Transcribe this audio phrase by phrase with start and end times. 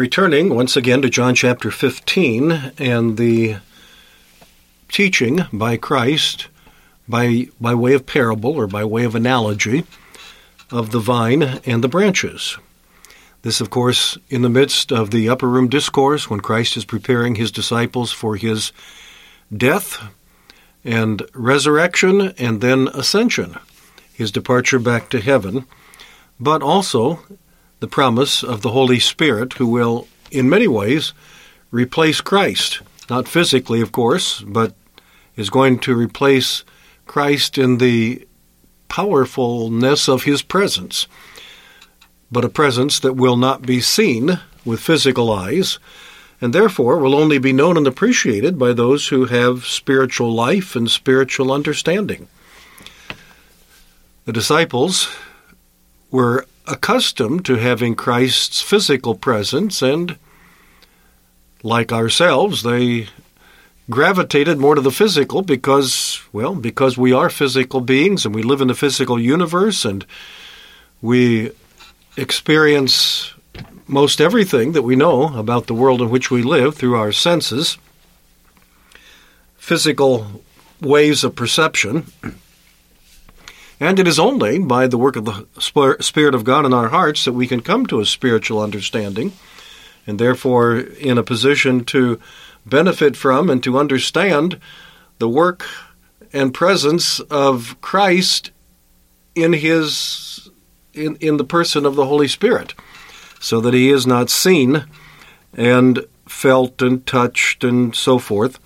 [0.00, 3.56] Returning once again to John chapter 15 and the
[4.88, 6.48] teaching by Christ
[7.06, 9.84] by, by way of parable or by way of analogy
[10.70, 12.56] of the vine and the branches.
[13.42, 17.34] This, of course, in the midst of the upper room discourse when Christ is preparing
[17.34, 18.72] his disciples for his
[19.54, 20.02] death
[20.82, 23.58] and resurrection and then ascension,
[24.14, 25.66] his departure back to heaven,
[26.40, 27.22] but also
[27.80, 31.12] the promise of the Holy Spirit who will, in many ways,
[31.70, 32.80] replace Christ.
[33.08, 34.74] Not physically, of course, but
[35.36, 36.64] is going to replace
[37.06, 38.26] Christ in the
[38.88, 41.06] powerfulness of his presence
[42.30, 45.78] but a presence that will not be seen with physical eyes,
[46.40, 50.90] and therefore will only be known and appreciated by those who have spiritual life and
[50.90, 52.28] spiritual understanding.
[54.26, 55.08] The disciples
[56.10, 60.16] were accustomed to having Christ's physical presence, and
[61.62, 63.08] like ourselves, they
[63.88, 68.60] gravitated more to the physical because, well, because we are physical beings and we live
[68.60, 70.06] in the physical universe and
[71.02, 71.50] we
[72.16, 73.34] experience
[73.86, 77.78] most everything that we know about the world in which we live through our senses,
[79.56, 80.42] physical
[80.80, 82.06] ways of perception.
[83.80, 87.24] And it is only by the work of the Spirit of God in our hearts
[87.24, 89.32] that we can come to a spiritual understanding,
[90.06, 92.20] and therefore in a position to
[92.66, 94.60] benefit from and to understand
[95.18, 95.66] the work
[96.30, 98.50] and presence of Christ
[99.34, 100.50] in His
[100.92, 102.74] in, in the person of the Holy Spirit,
[103.40, 104.84] so that he is not seen
[105.54, 108.58] and felt and touched and so forth.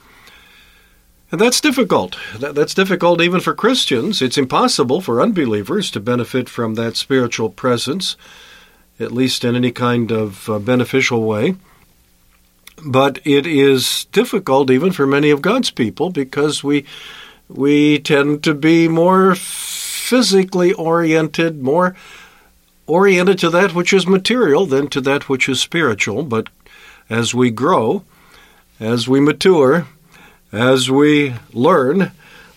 [1.35, 2.17] And that's difficult.
[2.39, 4.23] That, that's difficult even for Christians.
[4.23, 8.17] It's impossible for unbelievers to benefit from that spiritual presence,
[9.01, 11.57] at least in any kind of uh, beneficial way.
[12.87, 16.85] But it is difficult even for many of God's people because we
[17.49, 21.97] we tend to be more physically oriented, more
[22.87, 26.23] oriented to that which is material than to that which is spiritual.
[26.23, 26.49] But
[27.11, 28.05] as we grow,
[28.79, 29.89] as we mature,
[30.55, 32.13] as we learn,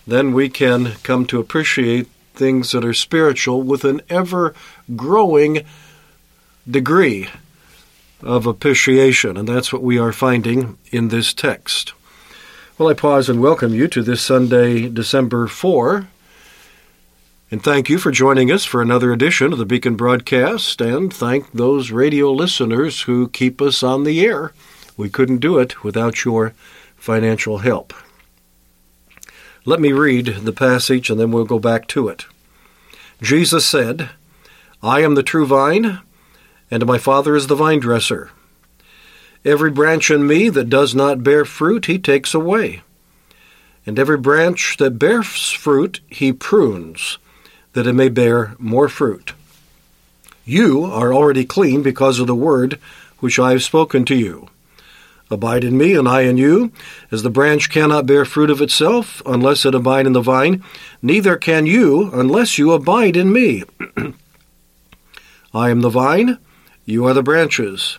[0.06, 4.54] then we can come to appreciate things that are spiritual with an ever
[4.96, 5.64] growing
[6.70, 7.28] degree
[8.22, 9.36] of appreciation.
[9.36, 11.92] And that's what we are finding in this text.
[12.76, 16.06] Well, I pause and welcome you to this Sunday, December 4.
[17.50, 21.50] And thank you for joining us for another edition of the Beacon broadcast, and thank
[21.50, 24.52] those radio listeners who keep us on the air.
[24.98, 26.52] We couldn't do it without your
[26.98, 27.94] financial help.
[29.64, 32.26] Let me read the passage and then we'll go back to it.
[33.20, 34.10] Jesus said,
[34.82, 36.00] I am the true vine,
[36.70, 38.30] and my Father is the vine dresser.
[39.44, 42.82] Every branch in me that does not bear fruit, he takes away.
[43.86, 47.18] And every branch that bears fruit, he prunes,
[47.72, 49.32] that it may bear more fruit.
[50.44, 52.78] You are already clean because of the word
[53.18, 54.48] which I have spoken to you.
[55.30, 56.72] Abide in me, and I in you.
[57.10, 60.64] As the branch cannot bear fruit of itself unless it abide in the vine,
[61.02, 63.64] neither can you unless you abide in me.
[65.54, 66.38] I am the vine,
[66.84, 67.98] you are the branches.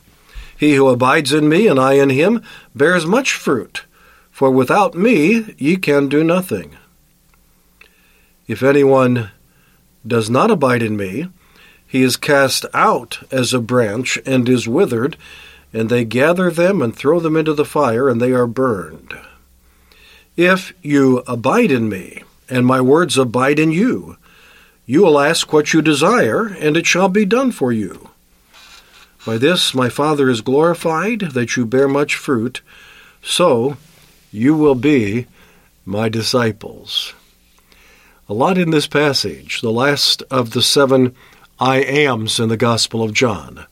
[0.57, 2.43] He who abides in me, and I in him,
[2.75, 3.85] bears much fruit,
[4.31, 6.75] for without me ye can do nothing.
[8.47, 9.31] If anyone
[10.05, 11.27] does not abide in me,
[11.85, 15.17] he is cast out as a branch and is withered,
[15.71, 19.13] and they gather them and throw them into the fire, and they are burned.
[20.35, 24.17] If you abide in me, and my words abide in you,
[24.85, 28.09] You will ask what you desire, and it shall be done for you.
[29.25, 32.61] By this my Father is glorified, that you bear much fruit,
[33.21, 33.77] so
[34.31, 35.27] you will be
[35.85, 37.13] my disciples.
[38.27, 41.15] A lot in this passage, the last of the seven
[41.59, 43.65] I ams in the Gospel of John.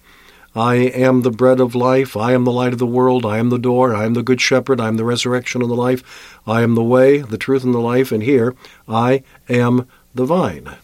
[0.57, 2.18] I am the bread of life.
[2.18, 3.27] I am the light of the world.
[3.27, 3.94] I am the door.
[3.94, 4.81] I am the good shepherd.
[4.81, 6.31] I am the resurrection and the life.
[6.48, 8.12] I am the way, the truth, and the life.
[8.12, 8.56] And here,
[8.88, 10.75] I am the vine.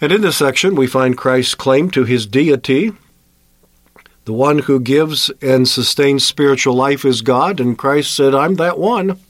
[0.00, 2.92] And in this section, we find Christ's claim to his deity.
[4.24, 8.78] The one who gives and sustains spiritual life is God, and Christ said, I'm that
[8.78, 9.20] one.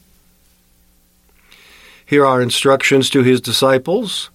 [2.07, 4.31] Here are instructions to his disciples,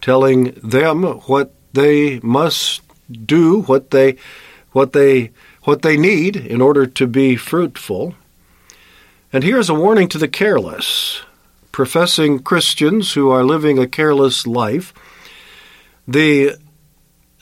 [0.00, 4.16] telling them what they must do, what they
[4.72, 5.30] what they
[5.62, 8.14] what they need in order to be fruitful.
[9.32, 11.22] And here's a warning to the careless,
[11.72, 14.94] professing Christians who are living a careless life.
[16.06, 16.56] The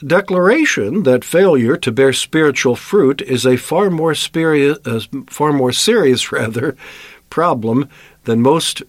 [0.05, 5.71] declaration that failure to bear spiritual fruit is a far more serious, uh, far more
[5.71, 6.75] serious rather
[7.29, 7.89] problem
[8.25, 8.83] than most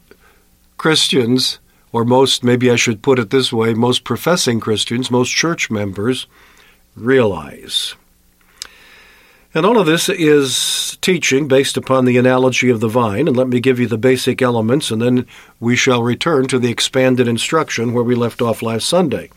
[0.76, 1.60] Christians,
[1.92, 6.26] or most, maybe I should put it this way, most professing Christians, most church members
[7.00, 7.94] realize.
[9.54, 13.26] And all of this is teaching based upon the analogy of the vine.
[13.26, 15.26] And let me give you the basic elements, and then
[15.58, 19.30] we shall return to the expanded instruction where we left off last Sunday.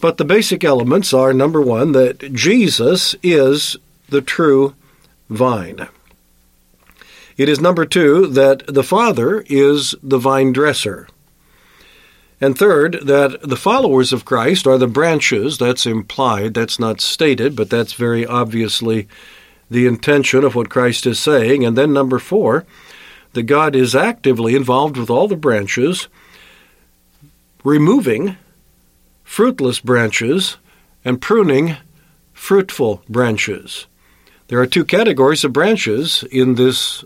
[0.00, 3.76] But the basic elements are number one, that Jesus is
[4.08, 4.74] the true
[5.28, 5.88] vine.
[7.36, 11.06] It is number two, that the Father is the vine dresser.
[12.40, 15.56] And third, that the followers of Christ are the branches.
[15.58, 19.08] That's implied, that's not stated, but that's very obviously
[19.70, 21.64] the intention of what Christ is saying.
[21.64, 22.66] And then number four,
[23.32, 26.08] that God is actively involved with all the branches,
[27.64, 28.36] removing
[29.24, 30.56] fruitless branches
[31.04, 31.76] and pruning
[32.32, 33.86] fruitful branches.
[34.48, 37.04] There are two categories of branches in this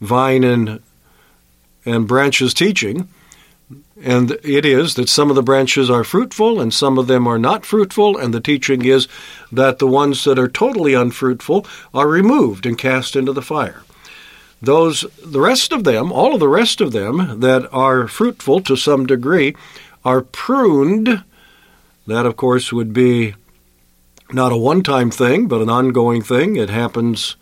[0.00, 0.80] vine and
[1.84, 3.08] and branches teaching.
[4.02, 7.38] And it is that some of the branches are fruitful and some of them are
[7.38, 9.06] not fruitful, and the teaching is
[9.52, 13.82] that the ones that are totally unfruitful are removed and cast into the fire.
[14.62, 18.76] Those the rest of them, all of the rest of them that are fruitful to
[18.76, 19.54] some degree
[20.04, 21.24] are pruned
[22.06, 23.34] that, of course, would be
[24.32, 26.56] not a one time thing, but an ongoing thing.
[26.56, 27.36] It happens,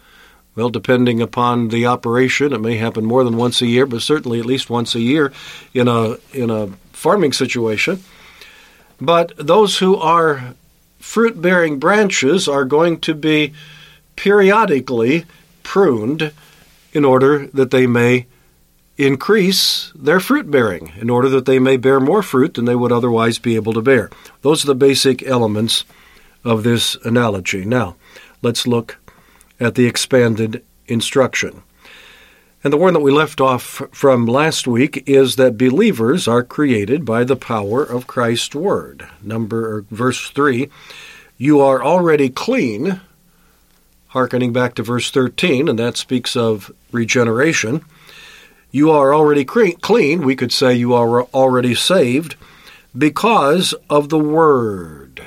[0.59, 2.53] well, depending upon the operation.
[2.53, 5.33] It may happen more than once a year, but certainly at least once a year
[5.73, 8.03] in a, in a farming situation.
[9.01, 10.55] But those who are
[10.99, 13.55] fruit bearing branches are going to be
[14.17, 15.27] periodically
[15.63, 16.33] pruned
[16.93, 18.27] in order that they may
[18.97, 22.91] increase their fruit bearing in order that they may bear more fruit than they would
[22.91, 24.11] otherwise be able to bear.
[24.43, 25.85] Those are the basic elements
[26.43, 27.65] of this analogy.
[27.65, 27.95] Now,
[28.43, 28.99] let's look
[29.61, 31.63] at the expanded instruction.
[32.65, 37.05] And the one that we left off from last week is that believers are created
[37.05, 39.07] by the power of Christ's word.
[39.23, 40.69] Number verse 3,
[41.37, 43.01] you are already clean,
[44.09, 47.85] hearkening back to verse 13, and that speaks of regeneration.
[48.73, 50.23] You are already clean.
[50.23, 52.35] We could say you are already saved
[52.97, 55.23] because of the word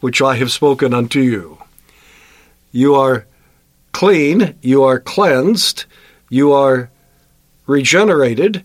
[0.00, 1.58] which I have spoken unto you.
[2.72, 3.26] You are
[3.92, 5.84] clean, you are cleansed,
[6.28, 6.90] you are
[7.66, 8.64] regenerated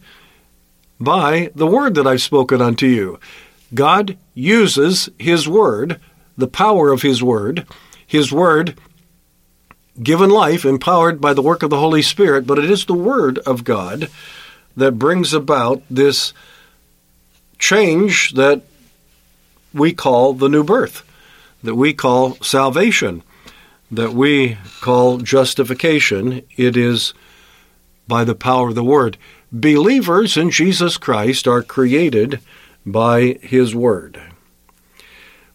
[1.00, 3.20] by the word that I've spoken unto you.
[3.74, 6.00] God uses His word,
[6.38, 7.65] the power of His word.
[8.08, 8.77] His word
[10.01, 13.39] given life, empowered by the work of the Holy Spirit, but it is the Word
[13.39, 14.10] of God
[14.75, 16.34] that brings about this
[17.58, 18.62] change that
[19.74, 21.03] we call the new birth,
[21.63, 23.24] that we call salvation,
[23.92, 26.42] that we call justification.
[26.58, 27.13] It is
[28.08, 29.18] by the power of the Word.
[29.51, 32.39] Believers in Jesus Christ are created
[32.86, 34.22] by His Word.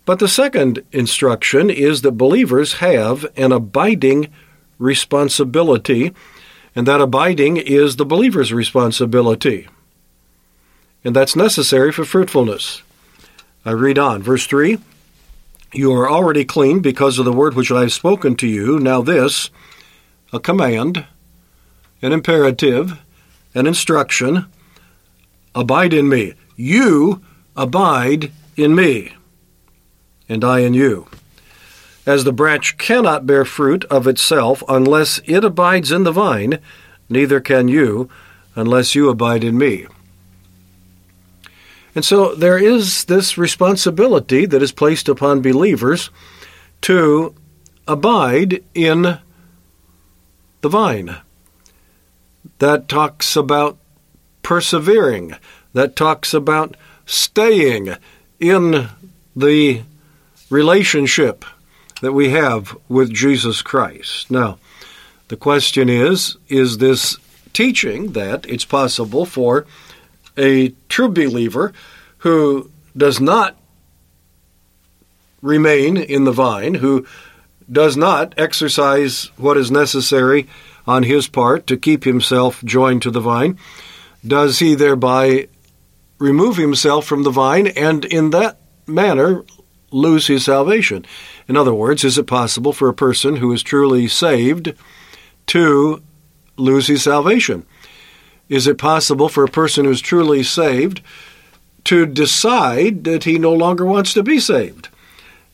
[0.04, 4.28] But the second instruction is that believers have an abiding
[4.78, 6.12] responsibility,
[6.74, 9.68] and that abiding is the believer's responsibility.
[11.04, 12.82] And that's necessary for fruitfulness.
[13.64, 14.22] I read on.
[14.22, 14.78] Verse 3
[15.72, 18.80] You are already clean because of the word which I have spoken to you.
[18.80, 19.50] Now, this,
[20.32, 21.06] a command,
[22.02, 22.98] an imperative,
[23.54, 24.46] an instruction
[25.54, 26.34] abide in me.
[26.56, 27.22] You
[27.56, 29.12] abide in me
[30.28, 31.08] and I in you.
[32.06, 36.58] As the branch cannot bear fruit of itself unless it abides in the vine,
[37.08, 38.08] neither can you
[38.54, 39.86] unless you abide in me.
[41.94, 46.10] And so there is this responsibility that is placed upon believers
[46.82, 47.34] to
[47.86, 49.18] abide in
[50.60, 51.16] the vine.
[52.58, 53.78] That talks about
[54.42, 55.34] persevering,
[55.72, 57.96] that talks about staying
[58.38, 58.88] in
[59.34, 59.82] the
[60.48, 61.44] relationship
[62.00, 64.30] that we have with Jesus Christ.
[64.30, 64.58] Now,
[65.28, 67.16] the question is is this
[67.52, 69.66] teaching that it's possible for
[70.36, 71.72] a true believer
[72.18, 73.56] who does not
[75.42, 77.06] remain in the vine, who
[77.70, 80.48] does not exercise what is necessary
[80.86, 83.58] on his part to keep himself joined to the vine,
[84.26, 85.48] does he thereby
[86.18, 89.44] remove himself from the vine and in that manner
[89.90, 91.04] lose his salvation?
[91.48, 94.74] In other words, is it possible for a person who is truly saved
[95.46, 96.02] to
[96.56, 97.66] lose his salvation?
[98.50, 101.00] Is it possible for a person who is truly saved
[101.84, 104.88] to decide that he no longer wants to be saved?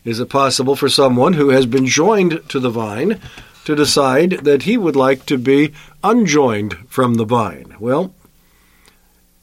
[0.04, 3.20] Is it possible for someone who has been joined to the vine
[3.66, 7.76] to decide that he would like to be unjoined from the vine?
[7.78, 8.14] Well,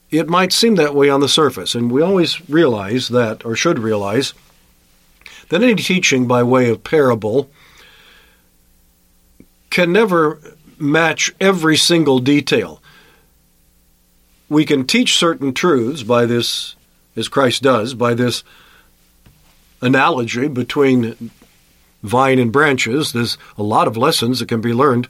[0.10, 3.78] it might seem that way on the surface, and we always realize that, or should
[3.78, 4.34] realize,
[5.50, 7.52] that any teaching by way of parable
[9.70, 10.40] can never
[10.80, 12.82] match every single detail.
[14.50, 16.76] We can teach certain truths by this,
[17.16, 18.44] as Christ does, by this
[19.82, 21.32] analogy between
[22.04, 23.12] vine and branches.
[23.12, 25.08] There's a lot of lessons that can be learned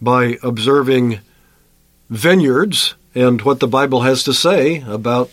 [0.00, 1.20] by observing
[2.10, 5.30] vineyards and what the Bible has to say about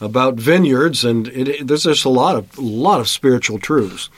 [0.00, 4.10] about vineyards, and it, there's just a lot of a lot of spiritual truths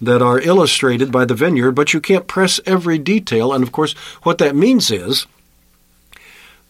[0.00, 3.52] that are illustrated by the vineyard, but you can't press every detail.
[3.52, 3.92] And of course,
[4.22, 5.26] what that means is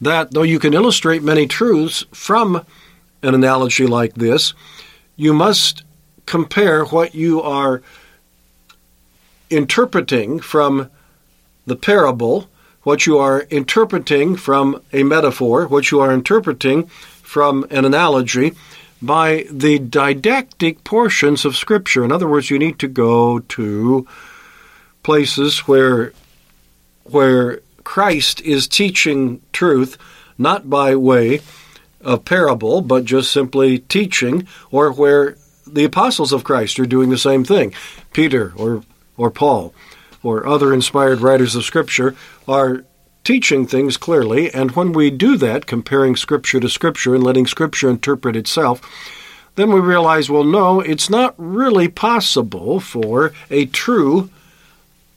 [0.01, 2.65] that though you can illustrate many truths from
[3.23, 4.55] an analogy like this,
[5.17, 5.83] you must
[6.27, 7.83] compare what you are
[9.51, 10.91] interpreting from
[11.67, 12.49] the parable,
[12.83, 16.87] what you are interpreting from a metaphor, what you are interpreting
[17.23, 18.53] from an analogy,
[19.01, 22.05] by the didactic portions of Scripture.
[22.05, 24.07] In other words, you need to go to
[25.03, 26.13] places where
[27.05, 29.97] where Christ is teaching truth,
[30.39, 31.41] not by way
[32.01, 35.37] of parable, but just simply teaching, or where
[35.67, 37.73] the apostles of Christ are doing the same thing.
[38.13, 38.83] Peter or
[39.17, 39.73] or Paul
[40.23, 42.17] or other inspired writers of Scripture
[42.49, 42.85] are
[43.23, 47.89] teaching things clearly, and when we do that, comparing Scripture to Scripture and letting Scripture
[47.89, 48.81] interpret itself,
[49.55, 54.31] then we realize, well, no, it's not really possible for a true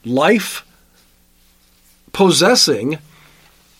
[0.06, 0.64] life
[2.14, 3.00] possessing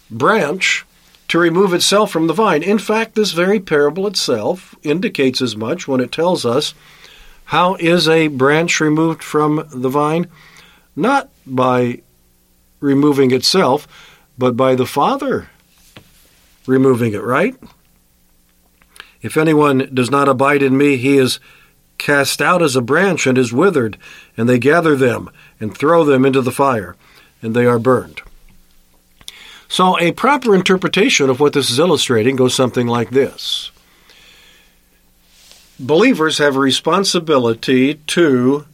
[0.10, 0.86] branch
[1.28, 2.64] to remove itself from the vine.
[2.64, 6.74] In fact, this very parable itself indicates as much when it tells us
[7.46, 10.28] how is a branch removed from the vine?
[10.96, 12.02] Not by
[12.80, 13.88] removing itself,
[14.38, 15.50] but by the Father
[16.66, 17.56] removing it, right?
[19.22, 21.40] If anyone does not abide in me, he is
[21.98, 23.98] cast out as a branch and is withered,
[24.36, 25.30] and they gather them
[25.60, 26.96] and throw them into the fire,
[27.42, 28.22] and they are burned.
[29.70, 33.72] So, a proper interpretation of what this is illustrating goes something like this
[35.80, 38.66] Believers have a responsibility to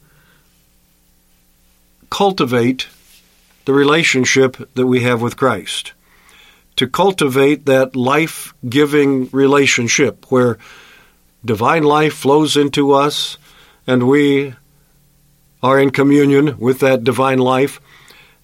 [2.09, 2.87] cultivate
[3.65, 5.93] the relationship that we have with Christ,
[6.75, 10.57] to cultivate that life giving relationship where
[11.43, 13.37] divine life flows into us
[13.87, 14.53] and we
[15.61, 17.81] are in communion with that divine life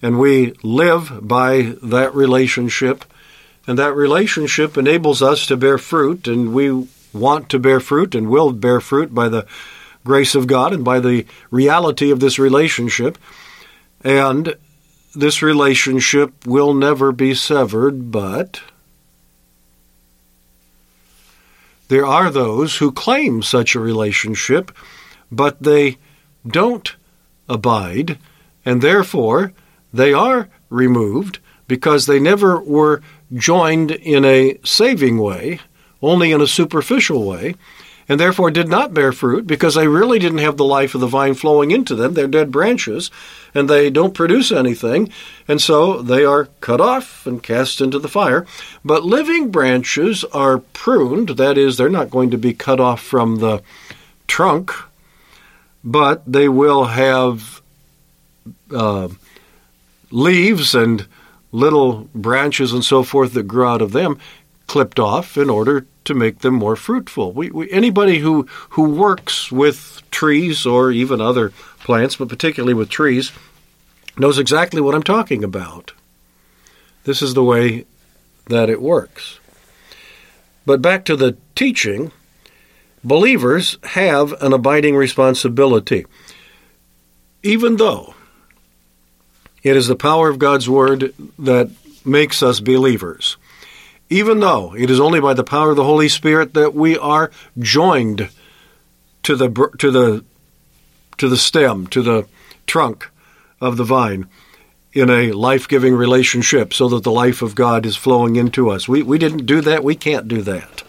[0.02, 3.04] and we live by that relationship.
[3.66, 8.28] And that relationship enables us to bear fruit, and we want to bear fruit and
[8.28, 9.46] will bear fruit by the
[10.04, 13.18] grace of God and by the reality of this relationship.
[14.02, 14.56] And
[15.14, 18.62] this relationship will never be severed, but
[21.88, 24.70] there are those who claim such a relationship,
[25.30, 25.98] but they
[26.46, 26.94] don't
[27.48, 28.18] abide,
[28.64, 29.52] and therefore
[29.92, 35.60] they are removed because they never were joined in a saving way,
[36.02, 37.54] only in a superficial way,
[38.08, 41.06] and therefore did not bear fruit because they really didn't have the life of the
[41.06, 42.14] vine flowing into them.
[42.14, 43.10] They're dead branches
[43.54, 45.12] and they don't produce anything,
[45.46, 48.46] and so they are cut off and cast into the fire.
[48.84, 53.36] But living branches are pruned, that is, they're not going to be cut off from
[53.36, 53.62] the
[54.26, 54.72] trunk,
[55.84, 57.62] but they will have.
[58.74, 59.08] Uh,
[60.10, 61.06] leaves and
[61.52, 64.18] little branches and so forth that grow out of them
[64.70, 67.32] clipped off in order to make them more fruitful.
[67.32, 71.50] We, we, anybody who, who works with trees or even other
[71.80, 73.32] plants, but particularly with trees,
[74.16, 75.92] knows exactly what I'm talking about.
[77.02, 77.84] This is the way
[78.46, 79.40] that it works.
[80.64, 82.12] But back to the teaching,
[83.02, 86.06] believers have an abiding responsibility.
[87.42, 88.14] Even though
[89.62, 91.70] it is the power of God's Word that
[92.04, 93.36] makes us believers,
[94.08, 97.30] even though it is only by the power of the Holy Spirit that we are
[97.58, 98.30] joined
[99.22, 99.48] to the
[99.78, 100.24] to the
[101.18, 102.26] to the stem, to the
[102.66, 103.08] trunk
[103.60, 104.26] of the vine
[104.92, 108.88] in a life-giving relationship so that the life of God is flowing into us.
[108.88, 110.82] We we didn't do that, we can't do that.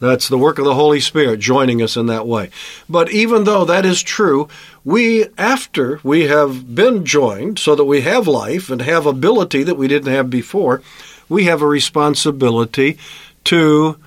[0.00, 2.50] That's the work of the Holy Spirit joining us in that way.
[2.88, 4.48] But even though that is true,
[4.84, 9.76] we, after we have been joined so that we have life and have ability that
[9.76, 10.82] we didn't have before,
[11.28, 12.98] we have a responsibility
[13.44, 13.98] to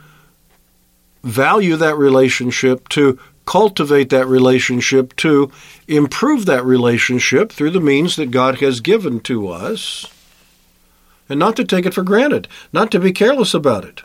[1.24, 5.51] value that relationship, to cultivate that relationship, to
[5.88, 10.06] improve that relationship through the means that God has given to us,
[11.29, 14.01] and not to take it for granted, not to be careless about it.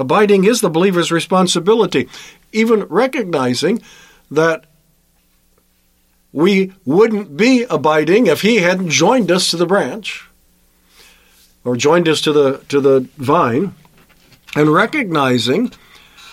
[0.00, 2.08] Abiding is the believer's responsibility,
[2.52, 3.82] even recognizing
[4.30, 4.64] that
[6.32, 10.28] we wouldn't be abiding if he hadn't joined us to the branch
[11.64, 13.74] or joined us to the to the vine
[14.54, 15.72] and recognizing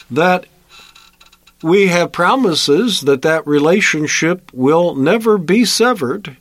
[0.09, 0.45] that
[1.63, 6.38] we have promises that that relationship will never be severed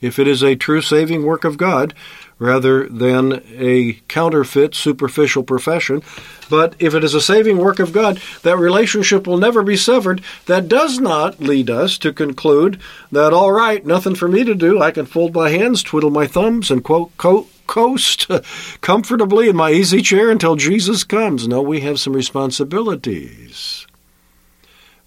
[0.00, 1.94] if it is a true saving work of God
[2.38, 6.02] rather than a counterfeit superficial profession
[6.48, 10.22] but if it is a saving work of God that relationship will never be severed
[10.46, 12.80] that does not lead us to conclude
[13.10, 16.26] that all right nothing for me to do I can fold my hands twiddle my
[16.26, 18.26] thumbs and quote quote coast
[18.80, 21.46] comfortably in my easy chair until Jesus comes.
[21.46, 23.86] No, we have some responsibilities.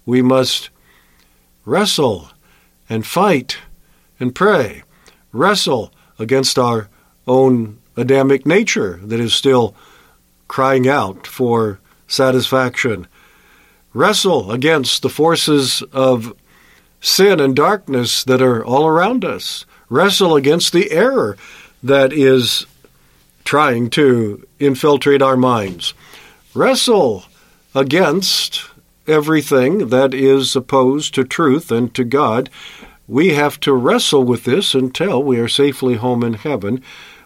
[0.06, 0.70] We must
[1.66, 2.30] wrestle
[2.88, 3.58] and fight
[4.18, 4.84] and pray,
[5.32, 6.88] wrestle against our
[7.26, 9.74] own Adamic nature that is still
[10.48, 13.06] crying out for satisfaction,
[13.92, 16.34] wrestle against the forces of
[17.00, 21.36] sin and darkness that are all around us, wrestle against the error
[21.82, 22.66] that is
[23.44, 25.94] trying to infiltrate our minds.
[26.54, 27.24] Wrestle
[27.74, 28.70] against
[29.06, 32.48] everything that is opposed to truth and to God.
[33.08, 36.82] We have to wrestle with this until we are safely home in heaven.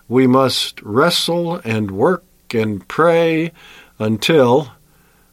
[0.08, 3.52] We must wrestle and work and pray
[3.98, 4.72] until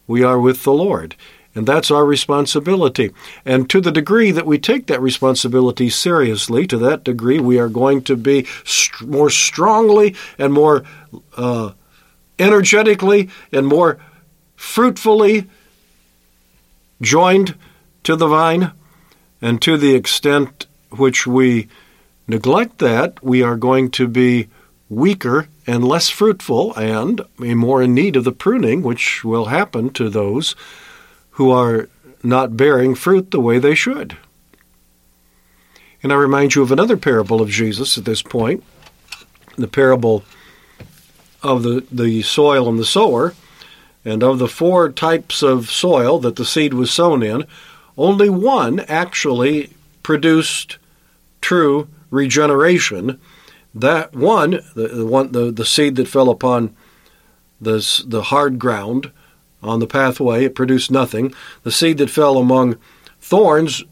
[0.07, 1.15] we are with the Lord.
[1.55, 3.11] And that's our responsibility.
[3.45, 7.69] And to the degree that we take that responsibility seriously, to that degree, we are
[7.69, 10.83] going to be st- more strongly and more
[11.37, 11.73] uh,
[12.39, 13.99] energetically and more
[14.55, 15.47] fruitfully
[17.01, 17.55] joined
[18.03, 18.71] to the vine.
[19.39, 21.67] And to the extent which we
[22.27, 24.47] neglect that, we are going to be
[24.89, 30.09] weaker and less fruitful and more in need of the pruning, which will happen to
[30.09, 30.55] those
[31.31, 31.89] who are
[32.21, 34.17] not bearing fruit the way they should.
[36.01, 38.63] And I remind you of another parable of Jesus at this point
[39.55, 40.23] the parable
[41.43, 43.35] of the, the soil and the sower.
[44.05, 47.45] And of the four types of soil that the seed was sown in,
[47.97, 49.69] only one actually
[50.01, 50.77] produced
[51.39, 53.19] true regeneration.
[53.73, 56.75] That one, the, the one, the, the seed that fell upon
[57.59, 59.11] the, the hard ground,
[59.63, 61.33] on the pathway, it produced nothing.
[61.63, 62.77] The seed that fell among
[63.21, 63.83] thorns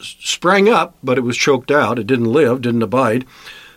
[0.00, 1.98] sprang up, but it was choked out.
[1.98, 3.26] It didn't live, didn't abide.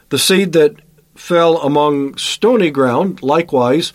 [0.10, 0.78] The seed that
[1.16, 3.94] fell among stony ground, likewise,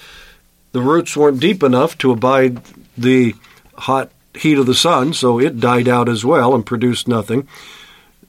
[0.73, 2.61] the roots weren't deep enough to abide
[2.97, 3.35] the
[3.75, 7.49] hot heat of the sun, so it died out as well and produced nothing.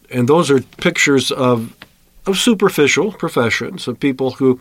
[0.09, 1.75] And those are pictures of
[2.25, 4.59] of superficial professions of people who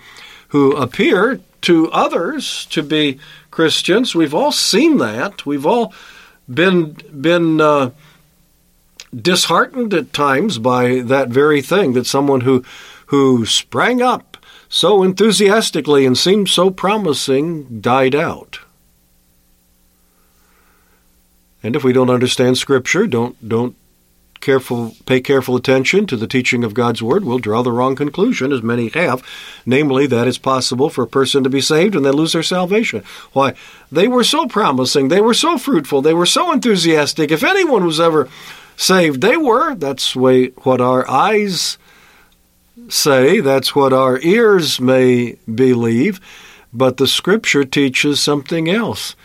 [0.48, 3.18] who appear to others to be
[3.50, 4.14] Christians.
[4.14, 5.44] We've all seen that.
[5.44, 5.92] We've all
[6.52, 7.90] been been uh,
[9.14, 12.64] disheartened at times by that very thing that someone who
[13.06, 14.36] who sprang up
[14.68, 18.60] so enthusiastically and seemed so promising died out.
[21.62, 23.74] And if we don't understand Scripture, don't don't
[24.40, 28.52] careful, pay careful attention to the teaching of God's Word, we'll draw the wrong conclusion,
[28.52, 29.22] as many have,
[29.64, 33.02] namely that it's possible for a person to be saved and then lose their salvation.
[33.32, 33.54] Why?
[33.90, 37.30] They were so promising, they were so fruitful, they were so enthusiastic.
[37.30, 38.28] If anyone was ever
[38.76, 39.74] saved, they were.
[39.74, 41.78] That's way what our eyes
[42.88, 46.20] say, that's what our ears may believe.
[46.72, 49.16] but the Scripture teaches something else.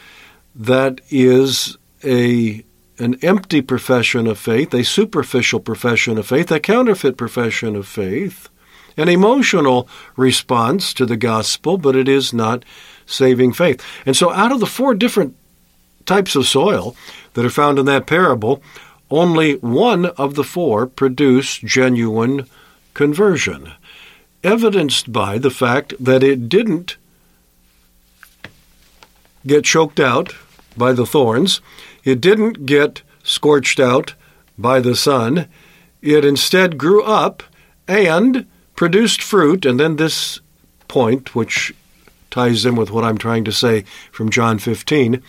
[0.56, 2.64] That is a
[3.00, 8.50] an empty profession of faith, a superficial profession of faith, a counterfeit profession of faith,
[8.98, 12.64] an emotional response to the gospel, but it is not
[13.06, 13.84] saving faith.
[14.06, 15.36] And so, out of the four different
[16.06, 16.96] types of soil
[17.34, 18.62] that are found in that parable,
[19.10, 22.48] only one of the four produced genuine
[22.94, 23.72] conversion,
[24.44, 26.98] evidenced by the fact that it didn't
[29.46, 30.36] get choked out
[30.78, 31.62] by the thorns,
[32.04, 34.14] it didn't get scorched out
[34.58, 35.48] by the sun,
[36.02, 37.44] it instead grew up
[37.88, 40.40] and produced fruit, and then this
[40.88, 41.74] point, which
[42.30, 45.22] ties in with what I'm trying to say from John 15.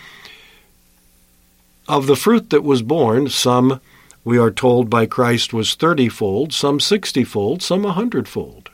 [1.86, 3.80] Of the fruit that was born, some,
[4.24, 8.70] we are told by Christ, was thirtyfold, some sixtyfold, some a hundredfold.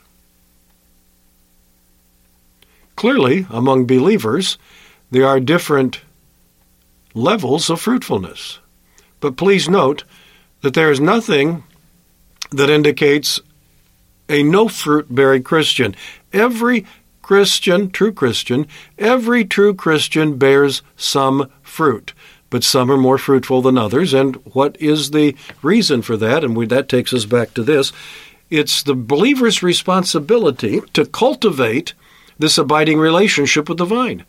[2.94, 4.58] Clearly, among believers,
[5.10, 6.00] there are different
[7.14, 8.60] levels of fruitfulness.
[9.20, 10.04] But please note
[10.62, 11.64] that there is nothing
[12.52, 13.40] that indicates
[14.28, 15.94] a no fruit bearing Christian.
[16.32, 16.86] Every
[17.22, 18.66] Christian, true Christian,
[18.98, 22.12] every true Christian bears some fruit,
[22.48, 24.12] but some are more fruitful than others.
[24.12, 26.42] And what is the reason for that?
[26.42, 27.92] And we, that takes us back to this.
[28.50, 31.94] It's the believer's responsibility to cultivate
[32.38, 34.24] this abiding relationship with the vine.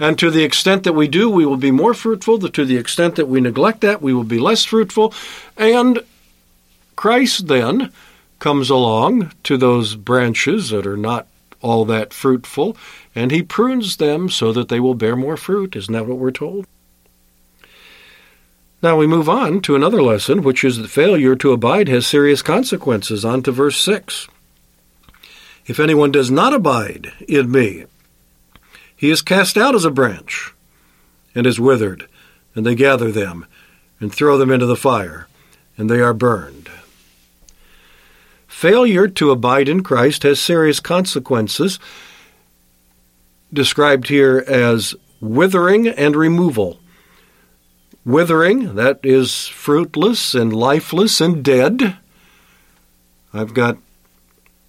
[0.00, 2.38] And to the extent that we do, we will be more fruitful.
[2.38, 5.14] To the extent that we neglect that, we will be less fruitful.
[5.56, 6.00] And
[6.96, 7.92] Christ then
[8.38, 11.26] comes along to those branches that are not
[11.60, 12.76] all that fruitful,
[13.14, 15.76] and he prunes them so that they will bear more fruit.
[15.76, 16.66] Isn't that what we're told?
[18.82, 22.40] Now we move on to another lesson, which is that failure to abide has serious
[22.40, 23.26] consequences.
[23.26, 24.28] On to verse 6.
[25.66, 27.84] If anyone does not abide in me,
[29.00, 30.52] he is cast out as a branch
[31.34, 32.06] and is withered,
[32.54, 33.46] and they gather them
[33.98, 35.26] and throw them into the fire,
[35.78, 36.68] and they are burned.
[38.46, 41.78] Failure to abide in Christ has serious consequences,
[43.50, 46.78] described here as withering and removal.
[48.04, 51.96] Withering, that is fruitless and lifeless and dead.
[53.32, 53.78] I've got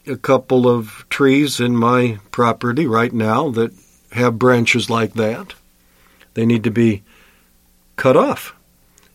[0.08, 3.74] a couple of trees in my property right now that
[4.12, 5.54] have branches like that.
[6.34, 7.04] They need to be
[7.96, 8.54] cut off.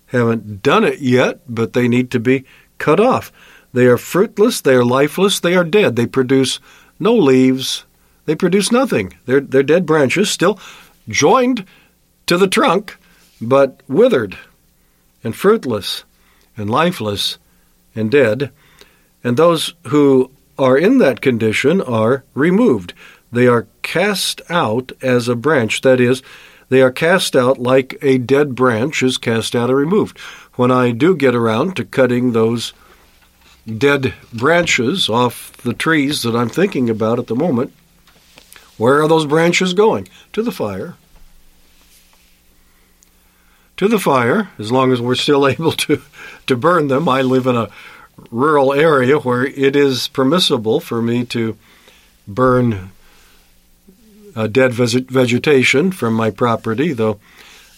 [0.07, 2.45] Haven't done it yet, but they need to be
[2.79, 3.33] cut off.
[3.73, 5.97] They are fruitless, they are lifeless, they are dead.
[5.97, 6.61] They produce
[6.99, 7.85] no leaves,
[8.25, 9.15] they produce nothing.
[9.27, 10.59] They're, they're dead branches, still
[11.09, 11.65] joined
[12.27, 12.97] to the trunk,
[13.41, 14.39] but withered
[15.23, 16.05] and fruitless
[16.57, 17.39] and lifeless
[17.95, 18.51] and dead.
[19.23, 22.95] And those who are in that condition are removed.
[23.37, 25.83] They are cast out as a branch.
[25.83, 26.23] That is,
[26.71, 30.19] they are cast out like a dead branch is cast out or removed.
[30.55, 32.73] When I do get around to cutting those
[33.67, 37.75] dead branches off the trees that I'm thinking about at the moment,
[38.79, 40.09] where are those branches going?
[40.33, 40.95] To the fire.
[43.77, 46.01] To the fire, as long as we're still able to,
[46.47, 47.07] to burn them.
[47.07, 47.69] I live in a
[48.31, 51.59] rural area where it is permissible for me to
[52.27, 52.93] burn
[54.37, 57.19] uh, dead vegetation from my property, though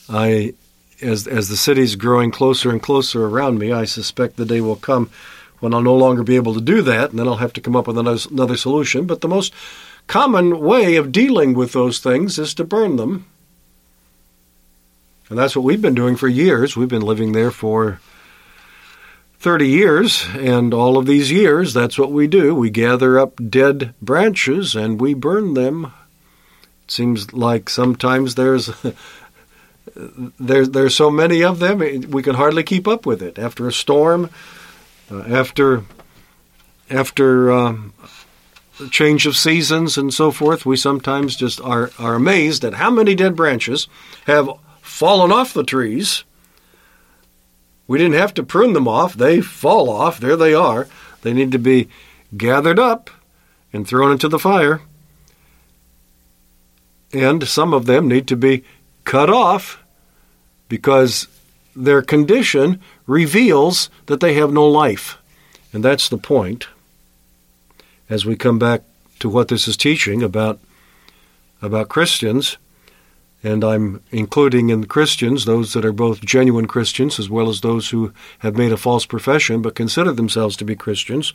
[0.09, 0.55] I,
[1.01, 4.77] as, as the city's growing closer and closer around me, I suspect the day will
[4.77, 5.09] come
[5.61, 7.77] when I'll no longer be able to do that, and then I'll have to come
[7.77, 9.07] up with another, another solution.
[9.07, 9.55] But the most
[10.07, 13.27] common way of dealing with those things is to burn them.
[15.29, 16.77] And that's what we've been doing for years.
[16.77, 18.01] We've been living there for
[19.41, 22.55] 30 years, and all of these years, that's what we do.
[22.55, 25.93] We gather up dead branches and we burn them.
[26.89, 28.71] Seems like sometimes there's.
[30.39, 31.79] there's there's so many of them
[32.11, 33.39] we can hardly keep up with it.
[33.39, 34.31] After a storm,
[35.11, 35.85] uh, after
[36.91, 37.93] after um,
[38.91, 43.15] change of seasons and so forth, we sometimes just are, are amazed at how many
[43.15, 43.89] dead branches
[44.27, 44.49] have
[44.81, 46.25] fallen off the trees.
[47.87, 50.21] We didn't have to prune them off, they fall off.
[50.21, 50.89] There they are.
[51.23, 51.89] They need to be
[52.37, 53.11] gathered up
[53.73, 54.83] and thrown into the fire.
[57.13, 58.65] And some of them need to be
[59.05, 59.83] cut off
[60.69, 61.29] because
[61.75, 65.19] their condition reveals that they have no life.
[65.73, 66.69] And that's the point.
[68.11, 68.83] As we come back
[69.21, 70.59] to what this is teaching about
[71.61, 72.57] about Christians,
[73.43, 77.91] and I'm including in Christians those that are both genuine Christians as well as those
[77.91, 81.35] who have made a false profession but consider themselves to be Christians.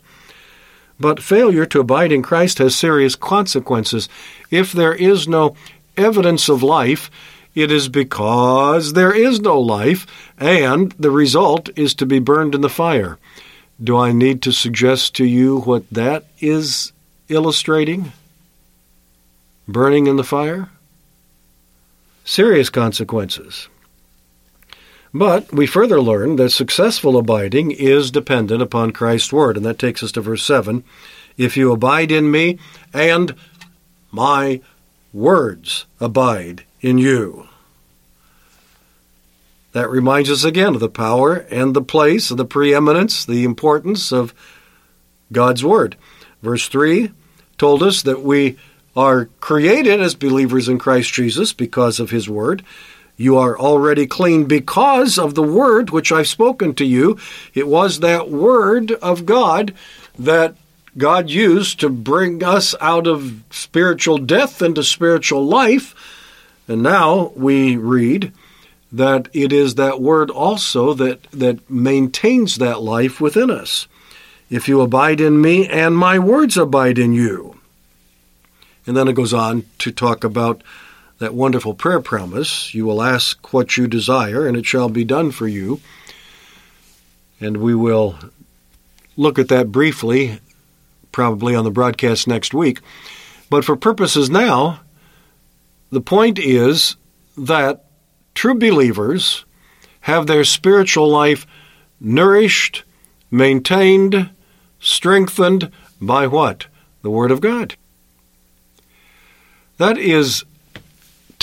[1.04, 4.08] But failure to abide in Christ has serious consequences.
[4.50, 5.54] If there is no
[5.98, 7.12] evidence of life,
[7.54, 12.62] it is because there is no life, and the result is to be burned in
[12.62, 13.20] the fire.
[13.84, 16.94] Do I need to suggest to you what that is
[17.28, 18.13] illustrating?
[19.68, 20.70] Burning in the fire?
[22.24, 23.68] Serious consequences.
[25.13, 30.02] But we further learn that successful abiding is dependent upon Christ's word, and that takes
[30.02, 30.84] us to verse 7.
[31.38, 32.58] If you abide in me,
[32.93, 33.36] and
[34.12, 34.62] my
[35.13, 37.47] words abide in you.
[39.73, 44.12] That reminds us again of the power and the place, of the preeminence, the importance
[44.12, 44.34] of
[45.32, 45.95] God's Word.
[46.41, 47.12] Verse 3
[47.58, 48.58] told us that we
[48.95, 52.63] are created as believers in Christ Jesus because of His Word.
[53.15, 57.17] You are already clean because of the Word which I've spoken to you.
[57.54, 59.73] It was that Word of God
[60.17, 60.56] that
[60.97, 65.95] God used to bring us out of spiritual death into spiritual life.
[66.67, 68.32] And now we read
[68.91, 73.88] that it is that word also that, that maintains that life within us.
[74.52, 77.60] If you abide in me and my words abide in you.
[78.86, 80.62] And then it goes on to talk about
[81.19, 85.32] that wonderful prayer promise you will ask what you desire, and it shall be done
[85.32, 85.80] for you.
[87.39, 88.17] And we will
[89.15, 90.39] look at that briefly
[91.12, 92.80] probably on the broadcast next week.
[93.49, 94.82] But for purposes now,
[95.91, 96.95] the point is
[97.38, 97.86] that
[98.34, 99.45] true believers
[100.02, 101.45] have their spiritual life
[101.99, 102.84] nourished,
[103.32, 104.32] maintained,
[104.80, 105.71] strengthened
[106.02, 106.67] by what?
[107.04, 107.76] The Word of God.
[109.78, 110.43] That is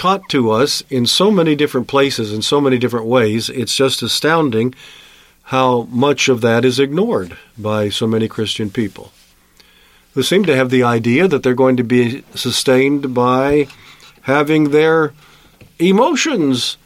[0.01, 3.51] taught to us in so many different places, in so many different ways.
[3.51, 4.75] It's just astounding
[5.43, 9.13] how much of that is ignored by so many Christian people
[10.15, 13.69] who seem to have the idea that they're going to be sustained by
[14.23, 15.13] having their
[15.79, 16.79] emotions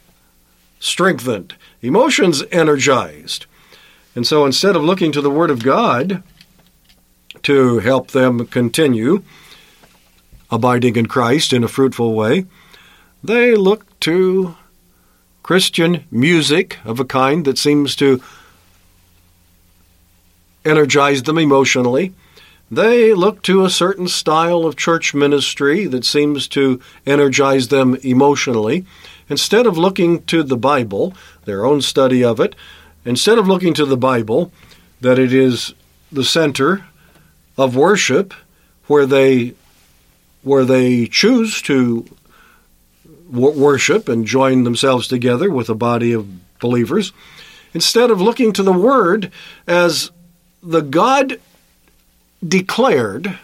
[0.81, 3.46] strengthened, emotions energized.
[4.16, 6.24] And so instead of looking to the Word of God
[7.44, 9.22] to help them continue
[10.50, 12.46] abiding in Christ in a fruitful way,
[13.25, 14.57] they look to
[15.43, 18.23] Christian music of a kind that seems to
[20.65, 22.15] energize them emotionally
[22.71, 28.85] they look to a certain style of church ministry that seems to energize them emotionally.
[29.29, 32.55] Instead of looking to the Bible, their own study of it,
[33.05, 34.51] instead of looking to the Bible,
[35.01, 35.75] that it is
[36.11, 36.87] the center
[37.57, 38.35] of worship
[38.87, 39.55] where they
[40.43, 42.05] where they choose to
[43.31, 46.29] worship and join themselves together with a body of
[46.61, 47.13] believers,
[47.73, 49.31] instead of looking to the Word
[49.67, 50.11] as
[50.63, 51.41] the God
[52.47, 53.39] declared,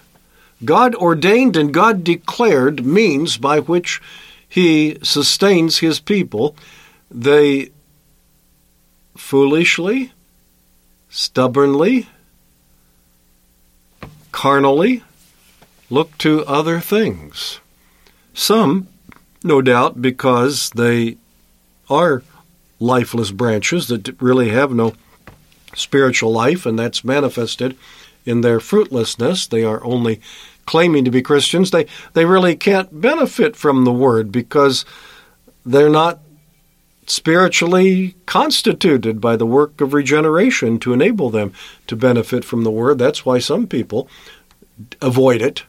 [0.64, 4.01] God ordained and God declared means by which
[4.49, 6.55] He sustains His people,
[7.11, 7.71] they
[9.16, 10.12] foolishly,
[11.09, 12.09] stubbornly,
[14.33, 15.03] carnally
[15.90, 17.61] look to other things.
[18.33, 18.87] Some,
[19.42, 21.16] no doubt, because they
[21.88, 22.22] are
[22.79, 24.94] lifeless branches that really have no
[25.74, 27.76] spiritual life, and that's manifested
[28.24, 29.46] in their fruitlessness.
[29.46, 30.20] They are only
[30.66, 31.70] claiming to be Christians.
[31.70, 34.85] They, they really can't benefit from the Word because
[35.64, 36.20] they're not
[37.07, 41.53] spiritually constituted by the work of regeneration to enable them
[41.88, 42.98] to benefit from the Word.
[42.98, 44.09] That's why some people
[45.03, 45.64] avoid it.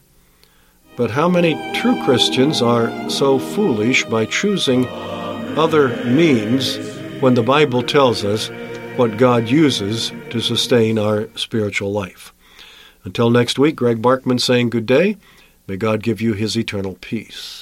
[0.94, 4.86] But how many true Christians are so foolish by choosing
[5.56, 6.76] other means
[7.20, 8.50] when the Bible tells us
[8.96, 12.34] what God uses to sustain our spiritual life?
[13.04, 15.16] Until next week, Greg Barkman saying good day.
[15.66, 17.61] May God give you his eternal peace.